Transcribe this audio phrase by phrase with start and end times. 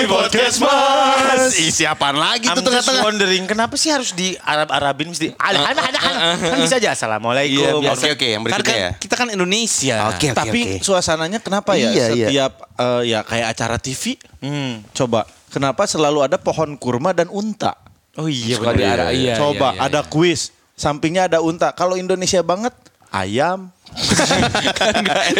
[0.00, 1.60] Kami podcast mas.
[1.60, 3.04] Isi apaan lagi I'm tuh tengah-tengah?
[3.04, 5.98] wondering kenapa sih harus di Arab-Arabin mesti ada ada ada
[6.40, 7.84] kan bisa aja assalamualaikum.
[7.84, 7.92] Iya.
[7.92, 8.90] Oke oke yang Kan, berikutnya kan ya.
[8.96, 9.96] kita kan Indonesia.
[10.08, 12.08] Oke oke Tapi suasananya kenapa ya Iya, iya.
[12.16, 14.16] setiap eh, ya kayak acara TV?
[14.40, 14.80] Hmm.
[14.96, 17.76] Coba kenapa selalu ada pohon kurma dan unta?
[18.16, 20.48] Oh iya Suka diarah, iya, Coba iya, iya, ada kuis,
[20.80, 21.76] sampingnya ada unta.
[21.76, 22.72] Kalau Indonesia banget
[23.12, 23.68] ayam.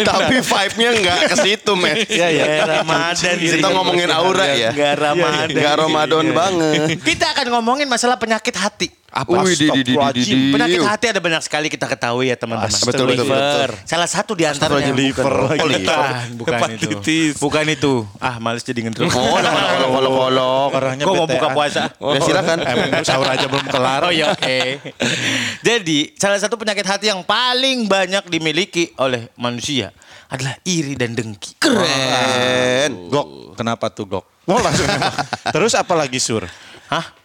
[0.01, 1.95] Tapi vibe-nya nggak ke situ, men.
[2.05, 2.45] Iya ya.
[2.67, 4.69] Ramadan Kita ngomongin aura ya.
[4.71, 5.47] Enggak Ramadan.
[5.49, 6.79] Nggak Ramadan banget.
[7.01, 9.00] Kita akan ngomongin masalah penyakit hati.
[9.11, 9.43] Apa?
[9.43, 12.39] Wih, di- di- di- di- di- di- Penyakit hati ada banyak sekali kita ketahui ya
[12.39, 12.71] teman-teman.
[12.71, 13.69] Betul, betul, Liver.
[13.83, 15.83] Salah satu di antaranya Liver lagi.
[15.83, 16.87] Bukan, bukan itu.
[16.87, 17.33] Hepatitis.
[17.35, 17.93] Bukan itu.
[18.23, 19.11] Ah, males jadi ngedruk.
[19.11, 19.51] Oh, kalau
[19.91, 21.91] kalau kalau Orangnya Gue mau buka puasa.
[21.91, 22.57] Ya silakan.
[22.71, 24.07] Emang sahur aja belum kelar.
[24.07, 24.59] Oh iya oke.
[25.67, 29.91] Jadi salah satu penyakit hati yang paling banyak dimiliki oleh manusia
[30.31, 31.59] adalah iri dan dengki.
[31.59, 33.11] Keren.
[33.11, 34.23] Gok, kenapa tuh gok?
[34.47, 34.87] Oh langsung.
[35.51, 36.47] Terus apa lagi sur?
[36.87, 37.20] Hah?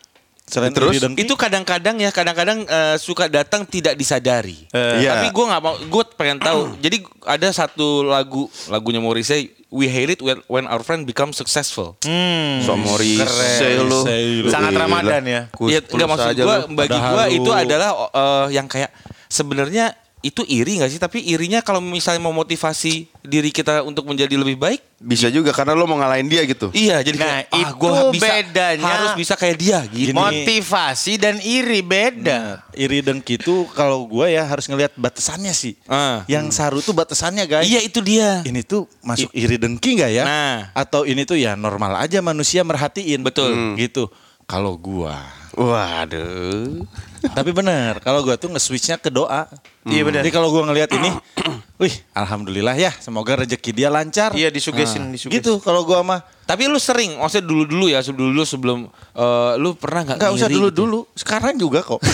[0.47, 1.03] Selain Terus?
[1.19, 4.71] Itu kadang-kadang ya, kadang-kadang eh, suka datang tidak disadari.
[4.71, 5.19] Iya.
[5.19, 6.71] Tapi gue nggak mau, gue pengen tahu.
[6.87, 11.99] Jadi ada satu lagu, lagunya Morrissey, We Hate It When, when Our Friend Become Successful.
[12.07, 12.63] Hmm.
[12.63, 13.91] Somori Keren.
[13.91, 14.07] lu.
[14.47, 14.71] Sangat.
[14.79, 15.43] Ramadan ya.
[15.51, 18.95] Iya, pulsa nggak maksud gue, bagi gue itu adalah eh, yang kayak
[19.27, 20.99] sebenarnya itu iri nggak sih?
[20.99, 25.85] Tapi irinya kalau misalnya memotivasi diri kita untuk menjadi lebih baik, Bisa juga karena lo
[25.85, 26.73] mau ngalahin dia gitu.
[26.73, 27.05] iya.
[27.05, 28.87] Jadi Nah, kayak, ah, itu gua bisa, bedanya.
[28.89, 30.17] harus bisa kayak dia gitu.
[30.17, 32.65] Motivasi dan iri beda.
[32.73, 35.77] Iri dengki itu kalau gue ya harus ngelihat batasannya sih.
[35.85, 36.25] Ah.
[36.25, 37.69] Yang saru tuh batasannya guys.
[37.69, 38.41] Iya itu dia.
[38.41, 40.25] Ini tuh masuk iri dengki nggak ya?
[40.25, 40.57] Nah.
[40.73, 43.21] Atau ini tuh ya normal aja manusia merhatiin.
[43.21, 43.53] Betul.
[43.53, 43.75] Hmm.
[43.77, 44.09] Gitu.
[44.49, 45.21] Kalau gua.
[45.57, 46.85] Waduh.
[47.27, 49.49] Tapi bener, kalau gua tuh nge-switchnya ke doa.
[49.89, 50.21] Iya, benar.
[50.21, 51.11] Jadi kalau gua ngelihat ini,
[51.83, 54.37] wih, alhamdulillah ya, semoga rezeki dia lancar.
[54.37, 55.41] Iya disugesin, Nah, disugesin.
[55.41, 58.79] Gitu kalau gua mah Tapi lu sering, maksudnya dulu-dulu ya, dulu-dulu sebelum
[59.19, 60.57] eh, lu pernah nggak nggak usah gitu?
[60.63, 61.99] dulu-dulu, sekarang juga kok.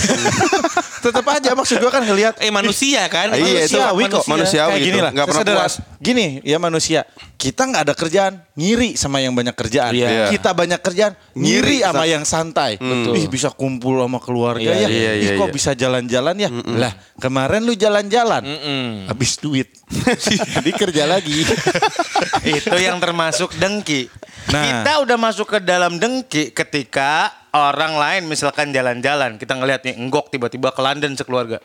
[1.03, 3.35] Tetap aja maksud gua kan ngelihat Eh manusia kan?
[3.35, 4.25] Iya, manusiawi kok.
[4.25, 4.87] manusiawi Kayak itu.
[4.87, 5.75] gini lah, Nggak pernah puas.
[5.99, 7.01] Gini ya manusia,
[7.37, 9.93] kita nggak ada kerjaan, ngiri sama yang banyak kerjaan.
[9.93, 10.31] Iya.
[10.31, 12.73] Kita banyak kerjaan, ngiri sama sa- yang santai.
[12.77, 13.15] Betul.
[13.15, 14.89] Ih bisa kumpul sama keluarga Iya, ya.
[14.89, 15.55] iya, Ih iya, kok iya.
[15.55, 16.49] bisa jalan-jalan ya.
[16.73, 18.43] Lah kemarin lu jalan-jalan,
[19.07, 19.71] habis duit.
[20.55, 21.43] Jadi kerja lagi.
[22.45, 24.07] Itu yang termasuk dengki.
[24.51, 24.63] Nah.
[24.65, 29.39] Kita udah masuk ke dalam dengki ketika orang lain misalkan jalan-jalan.
[29.39, 31.63] Kita ngelihat nih enggok tiba-tiba ke London sekeluarga.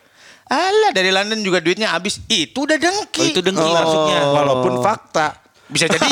[0.47, 2.21] Alah dari London juga duitnya habis.
[2.25, 3.19] Itu udah dengki.
[3.19, 4.19] Oh, itu dengki masuknya.
[4.29, 5.27] Walaupun fakta.
[5.67, 5.99] Bisa jadi.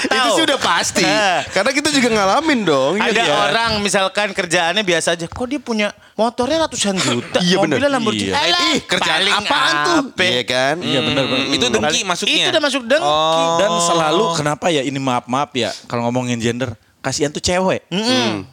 [0.00, 1.04] Atau Itu sudah pasti.
[1.04, 2.96] Eh, Karena kita juga ngalamin dong.
[2.96, 3.34] ada Iya.
[3.52, 5.28] orang misalkan kerjaannya biasa aja.
[5.28, 7.38] Kok dia punya motornya ratusan juta?
[7.40, 7.76] Iya, bener.
[7.78, 8.30] Mobilnya Lamborghini.
[8.30, 8.36] Iya.
[8.38, 9.94] Alah, Ih, kerjaan apaan tuh?
[10.12, 10.28] ape.
[10.28, 10.76] Iya kan?
[10.80, 11.46] Iya benar-benar.
[11.52, 12.36] Itu dengki masuknya.
[12.36, 13.44] Itu udah masuk dengki.
[13.60, 17.82] Dan selalu kenapa ya ini maaf-maaf ya kalau ngomongin gender kasihan tuh cewek.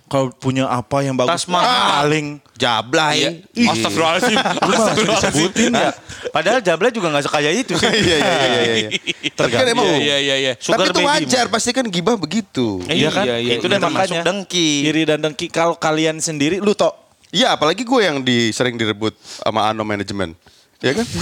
[0.09, 2.01] Kalau punya apa yang bagus Tas mahal.
[2.01, 3.39] paling Jablay.
[3.55, 3.71] Iya.
[3.71, 4.37] Astagfirullahaladzim.
[4.67, 5.91] lu mah disebutin ya.
[6.33, 7.87] Padahal Jabla juga gak sekaya itu sih.
[8.09, 8.87] Iya iya iya iya.
[8.89, 8.89] iya.
[9.31, 10.53] Tapi kan emang Iya, iya, iya.
[10.57, 12.83] Tapi itu wajar, pasti kan gibah begitu.
[12.89, 13.23] Iya kan?
[13.29, 13.87] Iya, iya, itu udah iya.
[13.87, 14.21] Makanya.
[14.25, 14.69] dengki.
[14.91, 19.13] Iri dan dengki kalau kalian sendiri lu tok Iya, apalagi gue yang di sering direbut
[19.21, 20.33] sama Ano Manajemen.
[20.81, 21.05] Ya kan?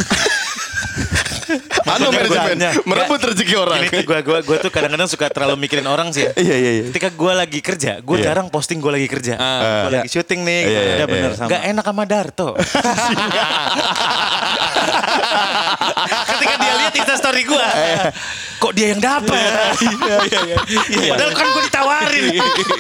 [1.88, 2.72] ano Manajemen kerjaannya.
[2.88, 3.80] merebut rezeki orang.
[3.84, 6.32] Ini gue gua, gua tuh kadang-kadang suka terlalu mikirin orang sih ya.
[6.40, 6.84] Iya iya iya.
[6.88, 8.26] Ketika gue lagi kerja, gue Iya.
[8.32, 9.36] jarang posting gue lagi kerja.
[9.36, 9.88] Ah.
[9.88, 10.62] gue lagi syuting nih.
[10.64, 11.50] Iya, iya, ya benar sama.
[11.52, 12.50] Gak enak sama Darto.
[16.08, 17.76] Ketika dia lihat instastory gue, kok
[18.78, 19.74] dia yang dapat?
[21.10, 22.24] Padahal kan gue ditawarin.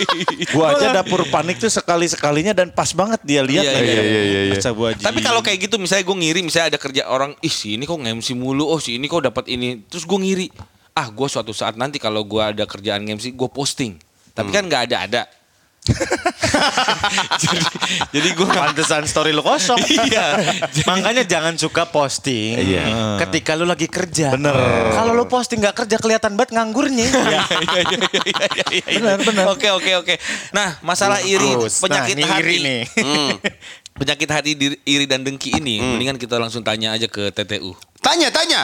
[0.54, 4.42] gua aja dapur panik tuh sekali-sekalinya dan pas banget dia lihat Iya, iya, iya, iya,
[4.54, 4.62] iya.
[5.02, 7.98] Tapi kalau kayak gitu misalnya gue ngiri misalnya ada kerja orang ih si ini kok
[7.98, 9.82] nge-MC mulu oh si ini kok dapat ini.
[9.90, 10.48] Terus gue ngiri
[10.94, 13.98] ah gue suatu saat nanti kalau gue ada kerjaan nge-MC gue posting.
[14.38, 15.22] Tapi kan nggak ada ada
[17.44, 17.60] jadi
[18.12, 19.80] jadi gue Pantesan story lu kosong.
[20.08, 20.40] Iya.
[20.88, 23.18] Makanya jangan suka posting Iya.
[23.26, 24.34] ketika lu lagi kerja.
[24.34, 24.56] Bener.
[24.94, 27.08] Kalau lu posting gak kerja kelihatan banget nganggurnya.
[28.88, 29.46] benar benar.
[29.52, 30.16] Oke oke oke.
[30.52, 32.82] Nah masalah iri penyakit Nah, ini hati iri nih.
[33.08, 33.40] Hmm.
[33.98, 34.52] penyakit hati
[34.86, 37.74] iri dan dengki ini mendingan kita langsung tanya aja ke TTU.
[37.98, 38.62] Tanya tanya,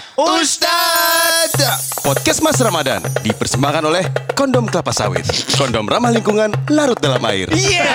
[1.53, 2.01] Ustadz.
[2.01, 4.01] Podcast Mas Ramadan dipersembahkan oleh
[4.33, 5.21] Kondom Kelapa Sawit.
[5.53, 7.45] Kondom ramah lingkungan, larut dalam air.
[7.53, 7.93] Iya.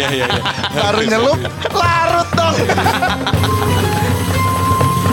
[0.80, 1.36] Baru nyelup,
[1.76, 2.56] larut dong.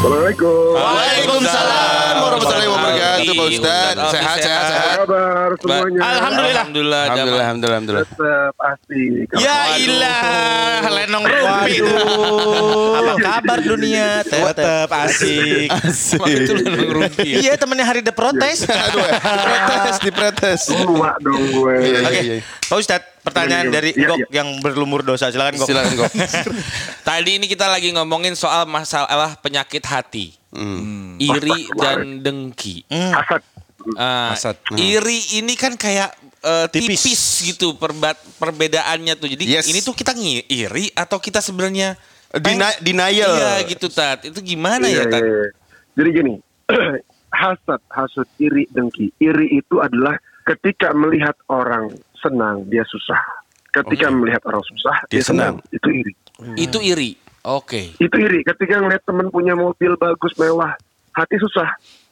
[0.10, 0.74] Assalamualaikum.
[0.74, 3.94] Waalaikumsalam warahmatullahi wabarakatuh Pak Ustad.
[3.94, 4.98] Ustadz Sehat, sehat, sehat.
[4.98, 6.00] Apa kabar semuanya?
[6.02, 6.10] Alhamdulillah.
[6.10, 7.04] Alhamdulillah.
[7.06, 8.10] Alhamdulillah, alhamdulillah, alhamdulillah.
[8.10, 9.28] Tetap asik.
[9.38, 11.98] Ya ilah, lenong rumpi itu.
[12.98, 14.08] Apa kabar dunia?
[14.26, 15.70] Tetap asik.
[15.70, 17.38] Emang itu lenong rumpi ya?
[17.46, 18.66] Iya temennya hari the protes.
[18.66, 20.62] Aduh, diprotes, diprotes.
[20.74, 21.76] Tua dong gue.
[21.86, 22.38] Iya, Oke, iya.
[22.66, 24.28] Pak Ustadz, pertanyaan Iya, dari iya, Gok iya.
[24.34, 25.30] yang berlumur dosa.
[25.30, 25.68] Silakan Gok.
[25.68, 26.12] Silakan kok.
[27.08, 30.34] Tadi ini kita lagi ngomongin soal masalah penyakit hati.
[31.18, 32.84] Iri dan dengki.
[32.90, 33.42] Hasad.
[33.96, 34.58] Ah, Hasad.
[34.74, 37.00] Iri ini kan kayak eh, tipis.
[37.00, 37.22] Tipis.
[37.46, 39.28] gitu perba- perbedaannya tuh.
[39.28, 39.68] Jadi Yes.
[39.68, 41.96] ini tuh kita ngi- iri atau kita sebenarnya
[42.32, 43.34] Dena- denial.
[43.34, 44.22] Iya gitu Tat.
[44.24, 45.20] Itu gimana Iya, ya Tat?
[45.20, 45.50] iya, iya.
[45.96, 46.34] Jadi gini,
[47.34, 49.10] hasad, hasud, iri, dengki.
[49.18, 50.16] Iri itu adalah
[50.46, 51.90] ketika melihat orang
[52.20, 53.20] senang, dia susah.
[53.70, 55.62] Ketika melihat orang susah, Dia dia, senang.
[55.62, 55.76] senang.
[55.76, 56.14] Itu iri.
[56.58, 57.12] Itu iri.
[57.46, 57.94] Oke.
[57.98, 58.42] Itu iri.
[58.42, 60.74] Ketika ngeliat temen punya mobil bagus, mewah,
[61.14, 61.70] hati susah.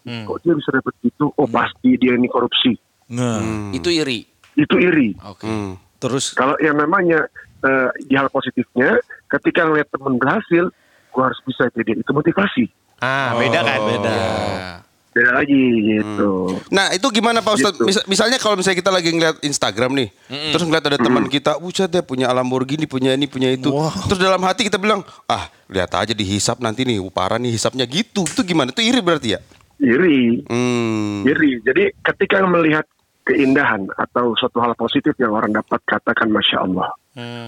[0.07, 1.35] Kok dia bisa dapet gitu?
[1.35, 2.79] Oh pasti dia ini korupsi.
[3.11, 4.23] Nah, Itu iri.
[4.55, 5.11] Itu iri.
[5.27, 5.43] Oke.
[5.43, 5.75] Hmm.
[5.97, 7.25] terus Kalau yang namanya
[7.65, 10.69] eh, di hal positifnya, ketika ngeliat temen berhasil,
[11.11, 12.69] gua harus bisa jadi itu motivasi.
[13.01, 13.79] Ah, beda kan?
[13.83, 14.13] beda.
[14.13, 14.71] Ya.
[15.17, 16.53] Beda lagi gitu.
[16.69, 17.81] Nah itu gimana Pak Ustadz?
[17.81, 17.89] Gitu.
[17.89, 20.09] Mis- misalnya kalau misalnya kita lagi ngeliat Instagram nih,
[20.53, 23.73] terus ngeliat ada teman kita, buset deh punya Lamborghini, punya ini, punya itu.
[24.05, 28.29] Terus dalam hati kita bilang, ah lihat aja dihisap nanti nih, parah nih hisapnya gitu.
[28.29, 28.69] Itu gimana?
[28.69, 29.41] Itu iri berarti ya?
[29.81, 30.45] Iri.
[30.45, 31.25] Hmm.
[31.25, 31.65] Iri.
[31.65, 32.85] Jadi ketika melihat
[33.25, 36.93] keindahan atau suatu hal positif yang orang dapat katakan masya Allah.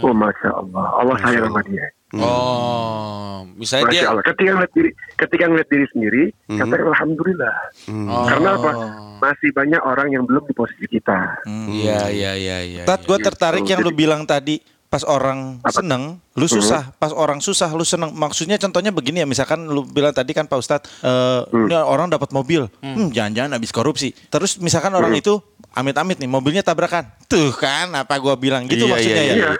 [0.01, 0.85] Oh masya Allah.
[0.97, 1.85] Allah sayang sama dia.
[2.17, 4.25] Oh, misalnya Masya dia Allah.
[4.25, 7.55] Ketika ngeliat diri, ketika ngeliat diri sendiri, katakan alhamdulillah.
[8.25, 8.71] Karena apa?
[9.19, 11.43] Masih banyak orang yang belum di posisi kita.
[11.69, 12.83] Iya, iya, iya, iya.
[12.87, 13.77] Tat, gue tertarik Gitu.
[13.77, 14.57] yang lu bilang tadi.
[14.89, 16.89] Pas orang seneng, lu susah.
[16.97, 18.09] Pas orang susah, lu seneng.
[18.09, 22.33] Maksudnya contohnya begini ya, misalkan lu bilang tadi kan Pak Ustadz, eh, ini orang dapat
[22.33, 24.17] mobil, hmm, jangan-jangan habis korupsi.
[24.33, 25.37] Terus misalkan orang itu
[25.77, 27.05] amit-amit nih, mobilnya tabrakan.
[27.29, 29.35] Tuh kan, apa gua bilang gitu Iya, maksudnya iya, ya.
[29.37, 29.51] Iya.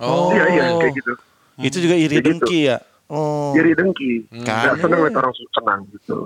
[0.00, 0.32] Oh.
[0.32, 1.12] Iya, iya, kayak gitu.
[1.58, 2.30] Itu juga iri Kayak gitu.
[2.38, 2.76] dengki ya.
[3.08, 3.52] Oh.
[3.56, 4.12] Iri dengki.
[4.30, 6.18] Nggak senang lihat orang su- senang gitu.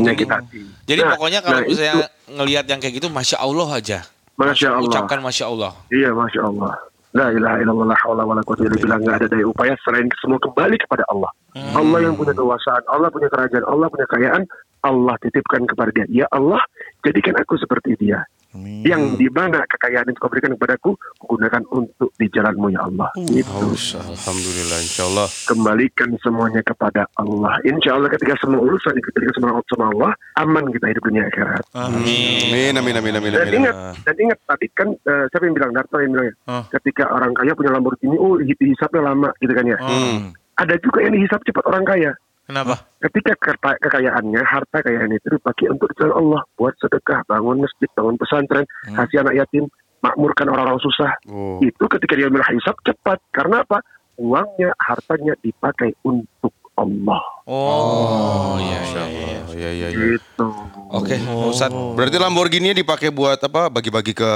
[0.00, 0.62] Menyakit hati.
[0.84, 1.82] Jadi Nah, pokoknya kalau nah, itu,
[2.34, 3.98] ngelihat yang kayak gitu, masya Allah aja.
[4.34, 4.88] Masya Allah.
[4.90, 5.72] Ucapkan masya Allah.
[5.94, 6.74] Iya, masya Allah.
[7.14, 10.42] La ilaha illallah la haula wala quwwata illa billah nggak ada daya upaya selain semua
[10.42, 11.30] kembali kepada Allah.
[11.54, 14.42] Allah yang punya kekuasaan, Allah punya kerajaan, Allah punya kekayaan,
[14.82, 16.06] Allah titipkan kepada dia.
[16.10, 16.58] Ya Allah,
[17.06, 18.26] jadikan aku seperti dia.
[18.86, 23.10] Yang di mana kekayaan itu kau berikan kepadaku, gunakan untuk di jalanmu ya Allah.
[23.18, 23.50] Gitu.
[23.98, 25.26] Alhamdulillah, insya Allah.
[25.44, 27.58] Kembalikan semuanya kepada Allah.
[27.62, 31.64] Insya Allah ketika semua urusan diberikan sama sama Allah, aman kita hidup dunia akhirat.
[31.74, 33.58] Amin, amin, amin, amin, Dan amin.
[33.58, 36.34] ingat, dan ingat tadi kan eh, siapa yang bilang Darto yang bilang ya,
[36.78, 39.78] ketika orang kaya punya Lamborghini, oh hi- dihisapnya lama gitu kan ya.
[40.54, 42.12] Ada juga yang dihisap cepat orang kaya.
[42.44, 42.84] Kenapa?
[43.00, 48.68] Ketika kekayaannya, harta kekayaan itu dipakai untuk jalan Allah, buat sedekah, bangun masjid, bangun pesantren,
[48.84, 49.64] kasih anak yatim,
[50.04, 51.16] makmurkan orang-orang susah.
[51.32, 51.56] Oh.
[51.64, 53.24] Itu ketika dia menghisap cepat.
[53.32, 53.80] Karena apa?
[54.20, 57.24] Uangnya, hartanya dipakai untuk Allah.
[57.44, 59.38] Oh, iya, iya, iya.
[59.44, 60.16] Oh, iya, iya, iya.
[60.16, 60.46] Gitu.
[60.88, 61.76] Oke, Pak Ustadz.
[61.92, 63.68] Berarti Lamborghini dipakai buat apa?
[63.68, 64.30] Bagi-bagi ke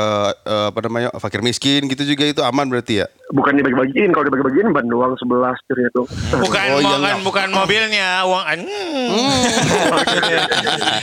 [0.45, 1.09] eh, apa namanya?
[1.17, 3.07] fakir miskin gitu juga itu aman berarti ya?
[3.29, 6.05] Bukan dibagi-bagiin, kalau dibagi-bagiin ban doang sebelah setirnya tuh.
[6.37, 7.17] Bukan, Oh, iya, bukan, nggak.
[7.25, 8.61] bukan mobilnya, uang.
[8.61, 9.41] Hmm.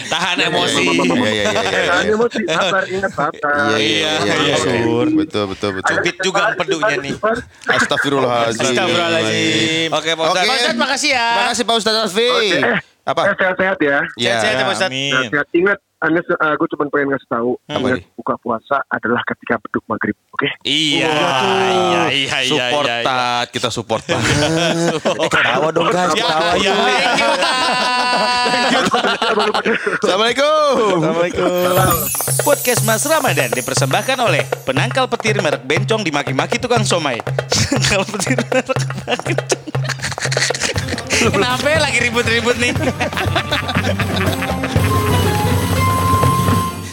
[0.13, 0.83] Tahan emosi.
[0.85, 1.85] Iya, iya, iya, iya, iya.
[1.85, 3.53] Jangan emosi, sabar, ingat sabar.
[3.73, 4.55] Iya, iya, iya, iya.
[4.61, 5.07] Sur.
[5.09, 5.89] Betul, betul, betul.
[5.95, 7.13] Cubit juga empedunya nih.
[7.65, 8.61] Astagfirullahaladzim.
[8.61, 9.89] Astagfirullahaladzim.
[9.89, 10.37] Oke, Pak Ustadz.
[10.37, 10.49] Oke.
[10.49, 11.27] Pak Ustadz, makasih ya.
[11.39, 12.29] Makasih Pak Ustadz Alfi.
[12.59, 13.21] Eh, Apa?
[13.31, 13.97] eh, sehat-sehat ya.
[14.19, 14.35] Ya.
[14.41, 14.91] Sehat-sehat ya, Pak Ustadz.
[14.91, 15.11] Amin.
[15.13, 15.47] Sehat-sehat.
[15.55, 19.81] Ingat, anda, uh, gue cuma pengen ngasih tahu, Apa ingat buka puasa adalah ketika beduk
[19.89, 20.45] maghrib, oke?
[20.61, 22.51] Iya, iya, iya, iya.
[22.51, 23.05] Support iya, iya.
[23.07, 24.21] Tat, kita support Tat.
[25.33, 26.73] Ketawa dong guys, Ya, ketawa ya.
[30.03, 30.99] Assalamualaikum.
[31.01, 31.95] Assalamualaikum.
[32.45, 37.17] Podcast Mas Ramadan dipersembahkan oleh penangkal petir merek bencong dimaki-maki tukang somai.
[37.73, 38.65] Penangkal petir merek
[39.25, 39.63] bencong.
[41.25, 42.73] Kenapa ya lagi ribut-ribut nih?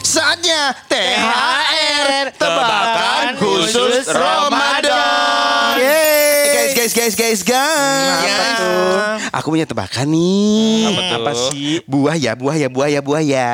[0.01, 5.77] Saatnya THR tebakan khusus Ramadan.
[5.77, 6.73] Yeay.
[6.73, 8.25] Guys, guys, guys, guys, guys.
[8.25, 8.93] Apa tuh?
[9.37, 10.97] Aku punya tebakan nih.
[11.17, 11.81] Apa sih?
[11.85, 13.53] Buah ya, buah ya, buah ya, buah ya.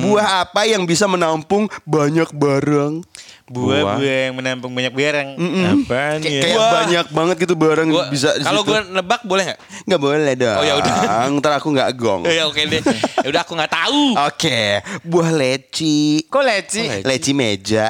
[0.00, 3.04] Buah apa yang bisa menampung banyak barang?
[3.46, 5.28] Buah-buah yang menampung banyak barang.
[5.38, 6.42] Apaan Kay- ya?
[6.42, 9.58] Kayak banyak banget gitu barang Gua- bisa di Kalau gue nebak boleh nggak?
[9.86, 10.58] nggak boleh dong.
[10.58, 10.94] Oh, ya udah.
[11.38, 12.22] Ntar aku nggak gong.
[12.22, 12.82] Oh, ya oke deh.
[13.22, 14.18] Ya udah aku nggak tahu.
[14.24, 14.60] Oke,
[15.00, 16.26] buah leci.
[16.26, 16.82] Kok leci?
[17.00, 17.86] Leci meja.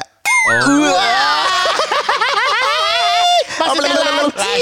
[0.47, 0.93] Oh.
[3.57, 4.53] Maksudnya leci.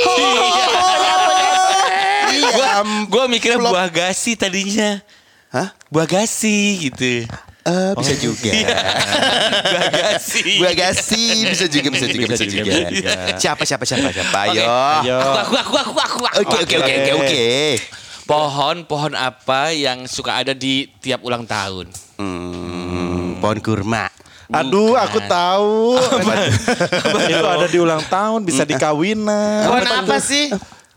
[2.46, 5.04] Gua Am- Gue mikirnya buah gasi tadinya.
[5.52, 5.76] Hah?
[5.88, 7.28] Buah gasi gitu.
[7.66, 8.52] Eh, bisa juga.
[9.74, 10.62] buah gasi.
[10.62, 12.72] Gua gasi bisa juga bisa juga bisa juga.
[13.42, 14.38] Siapa siapa siapa siapa?
[14.54, 14.62] Ayo.
[14.62, 15.18] Ayo.
[15.42, 16.40] Aku, aku, aku, aku, aku.
[16.46, 17.46] Oke oke oke oke oke.
[18.26, 21.90] Pohon, pohon apa yang suka ada di tiap ulang tahun?
[22.18, 24.10] Hmm, pohon kurma.
[24.50, 25.98] Aduh, aku tahu.
[27.26, 29.70] Itu ada di ulang tahun, bisa dikawinan.
[29.70, 30.54] Pohon apa sih?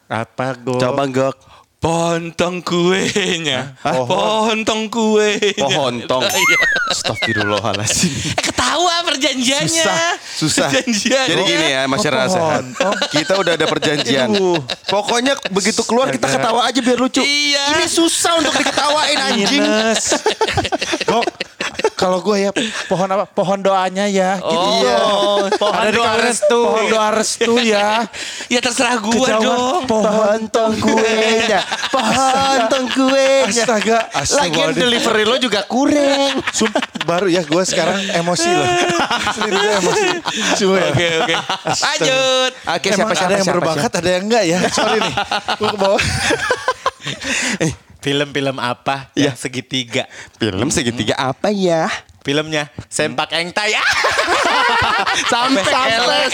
[0.09, 0.81] Apa, Go?
[0.81, 1.37] Coba gok.
[1.79, 3.79] Pontong kuenya.
[3.87, 4.03] Hah?
[4.03, 5.63] Pontong kuenya.
[5.63, 6.27] Pohontong.
[6.27, 6.59] Iya.
[6.91, 8.11] Astagfirullahaladzim.
[8.29, 10.19] Eh, ketawa perjanjiannya.
[10.21, 10.69] Susah.
[10.69, 11.27] Perjanjian.
[11.31, 12.95] Jadi gini ya masyarakat Oh.
[13.15, 14.29] Kita udah ada perjanjian.
[14.91, 17.23] Pokoknya begitu keluar kita ketawa aja biar lucu.
[17.23, 17.79] Iya.
[17.79, 19.65] Ini susah untuk diketawain anjing.
[21.99, 22.51] Kalau gue ya
[22.87, 23.27] pohon apa?
[23.27, 24.39] Pohon doanya ya.
[24.39, 24.55] Gitu.
[24.55, 24.99] Oh, Iya.
[25.53, 26.61] Pohon Ada doa restu.
[26.63, 28.07] Pohon doa restu ya.
[28.55, 29.43] Ya terserah gua Kejauhan.
[29.45, 29.83] dong.
[29.85, 31.61] Pohon tong kuenya.
[31.91, 33.51] Pohon tong kuenya.
[33.61, 34.81] Astaga, Lagian astagfirullahaladzim.
[34.81, 36.39] delivery lo juga kurang.
[36.49, 36.71] Sum,
[37.03, 38.69] baru ya gue sekarang emosi loh.
[39.35, 40.09] Sendiri gue emosi.
[40.57, 40.89] Cuma ya.
[40.89, 41.35] Oke, oke.
[41.77, 42.53] Lanjut.
[42.65, 44.59] Oke, Emang ada yang berbakat, ada yang enggak ya?
[44.71, 45.15] Sorry nih.
[45.59, 46.03] Gue ke bawah.
[48.09, 50.09] Film-film apa yang segitiga?
[50.41, 51.93] Film segitiga apa ya?
[52.25, 53.77] Filmnya Sempak Engtai.
[53.77, 53.85] Ah!
[55.33, 56.33] Sampai sampai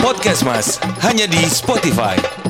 [0.00, 2.45] Podcast Mas hanya di Spotify.